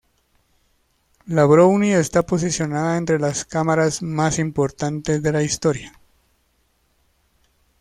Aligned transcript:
La 1.27 1.45
Brownie 1.45 1.93
está 1.93 2.25
posicionada 2.25 2.97
entre 2.97 3.19
las 3.19 3.45
cámaras 3.45 4.01
más 4.01 4.39
importantes 4.39 5.21
de 5.21 5.31
la 5.31 5.43
historia. 5.43 5.93